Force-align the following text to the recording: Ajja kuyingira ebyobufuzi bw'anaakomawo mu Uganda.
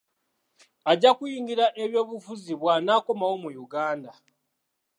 Ajja 0.91 1.11
kuyingira 1.17 1.65
ebyobufuzi 1.83 2.53
bw'anaakomawo 2.59 3.35
mu 3.43 3.49
Uganda. 3.65 4.11